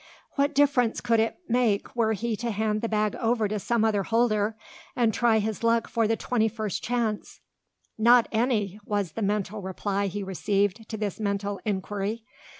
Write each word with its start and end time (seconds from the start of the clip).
What 0.31 0.55
difference 0.55 0.99
could 0.99 1.19
it 1.19 1.37
make 1.47 1.95
were 1.95 2.13
he 2.13 2.35
to 2.37 2.49
hand 2.49 2.81
the 2.81 2.89
bag 2.89 3.15
over 3.17 3.47
to 3.47 3.59
some 3.59 3.85
other 3.85 4.01
holder, 4.01 4.57
and 4.95 5.13
try 5.13 5.37
his 5.37 5.61
luck 5.63 5.87
for 5.87 6.07
the 6.07 6.15
twenty 6.15 6.47
first 6.47 6.81
chance? 6.83 7.39
"Not 7.99 8.27
any!" 8.31 8.79
was 8.83 9.11
the 9.11 9.21
mental 9.21 9.61
reply 9.61 10.07
he 10.07 10.23
received 10.23 10.89
to 10.89 10.97
this 10.97 11.19
mental 11.19 11.59
inquiry. 11.65 12.23